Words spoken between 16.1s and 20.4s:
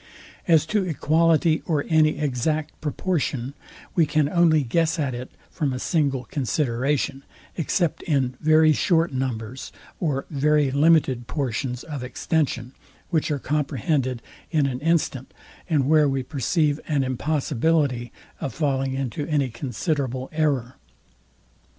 perceive an impossibility of falling into any considerable